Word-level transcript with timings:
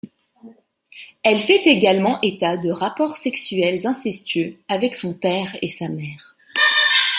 Elle 1.21 1.37
fait 1.39 1.61
également 1.67 2.17
état 2.23 2.57
de 2.57 2.71
rapports 2.71 3.15
sexuels 3.17 3.85
incestueux 3.85 4.59
avec 4.67 4.95
son 4.95 5.13
père 5.13 5.55
et 5.61 5.67
sa 5.67 5.89
mère. 5.89 6.35